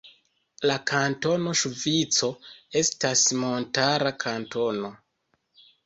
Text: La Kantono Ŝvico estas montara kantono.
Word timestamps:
La 0.69 0.77
Kantono 0.91 1.53
Ŝvico 1.61 2.31
estas 2.83 3.25
montara 3.45 4.17
kantono. 4.29 4.95